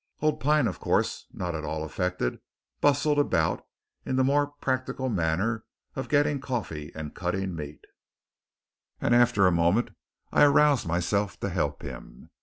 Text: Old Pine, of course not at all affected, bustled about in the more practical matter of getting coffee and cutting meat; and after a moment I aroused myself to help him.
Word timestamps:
Old 0.19 0.39
Pine, 0.39 0.65
of 0.67 0.79
course 0.79 1.27
not 1.31 1.53
at 1.53 1.63
all 1.63 1.83
affected, 1.83 2.39
bustled 2.79 3.19
about 3.19 3.63
in 4.03 4.15
the 4.15 4.23
more 4.23 4.47
practical 4.47 5.09
matter 5.09 5.63
of 5.95 6.09
getting 6.09 6.39
coffee 6.39 6.91
and 6.95 7.13
cutting 7.13 7.53
meat; 7.55 7.81
and 8.99 9.13
after 9.13 9.45
a 9.45 9.51
moment 9.51 9.91
I 10.31 10.41
aroused 10.45 10.87
myself 10.87 11.39
to 11.41 11.49
help 11.49 11.83
him. 11.83 12.31